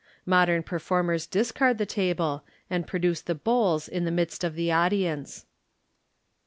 [0.25, 5.45] Modern performers discard the table, and produce the bowls in the midst of the audience.